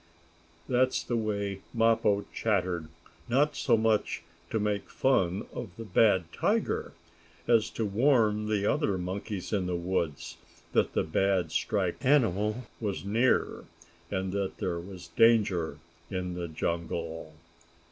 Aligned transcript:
That's 0.67 1.03
the 1.03 1.15
way 1.15 1.61
Mappo 1.75 2.25
chattered, 2.33 2.87
not 3.29 3.55
so 3.55 3.77
much 3.77 4.23
to 4.49 4.59
make 4.59 4.89
fun 4.89 5.45
of 5.53 5.69
the 5.77 5.83
bad 5.85 6.23
tiger, 6.33 6.93
as 7.47 7.69
to 7.69 7.85
warn 7.85 8.47
the 8.49 8.65
other 8.65 8.97
monkeys 8.97 9.53
in 9.53 9.67
the 9.67 9.75
woods 9.75 10.37
that 10.71 10.93
the 10.93 11.03
bad 11.03 11.51
striped 11.51 12.03
animal 12.03 12.63
was 12.79 13.05
near, 13.05 13.65
and 14.09 14.33
that 14.33 14.57
there 14.57 14.79
was 14.79 15.09
danger 15.09 15.77
in 16.09 16.33
the 16.33 16.47
jungle. 16.47 17.33